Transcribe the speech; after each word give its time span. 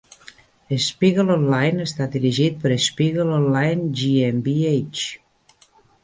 "Spiegel 0.83 1.27
Online" 1.33 1.83
està 1.89 2.07
dirigit 2.15 2.57
per 2.63 2.71
Spiegel 2.85 3.33
Online 3.35 3.91
GmbH. 3.99 5.05